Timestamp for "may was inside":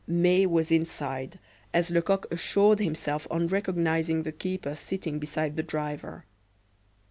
0.07-1.37